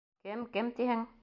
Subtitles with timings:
[0.23, 1.09] —Кем, кем тиһең?